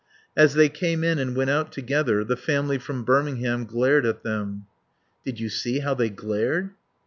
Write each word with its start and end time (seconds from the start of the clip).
As 0.35 0.55
they 0.55 0.67
came 0.67 1.03
in 1.03 1.19
and 1.19 1.35
went 1.35 1.51
out 1.51 1.71
together 1.71 2.23
the 2.23 2.35
family 2.35 2.79
from 2.79 3.03
Birmingham 3.03 3.65
glared 3.65 4.03
at 4.03 4.23
them. 4.23 4.65
"Did 5.23 5.39
you 5.39 5.47
see 5.49 5.81
how 5.81 5.93
they 5.93 6.09
glared?" 6.09 6.71